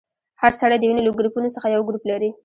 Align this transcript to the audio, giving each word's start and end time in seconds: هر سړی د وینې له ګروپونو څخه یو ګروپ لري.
هر 0.41 0.51
سړی 0.59 0.77
د 0.79 0.83
وینې 0.87 1.03
له 1.05 1.11
ګروپونو 1.19 1.53
څخه 1.55 1.67
یو 1.75 1.81
ګروپ 1.87 2.03
لري. 2.11 2.29